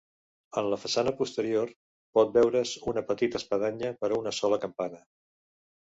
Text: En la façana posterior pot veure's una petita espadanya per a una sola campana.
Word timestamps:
En 0.61 0.69
la 0.73 0.79
façana 0.85 1.13
posterior 1.19 1.73
pot 2.19 2.33
veure's 2.39 2.73
una 2.93 3.05
petita 3.13 3.41
espadanya 3.43 3.95
per 4.03 4.11
a 4.11 4.19
una 4.23 4.37
sola 4.39 4.63
campana. 4.65 5.03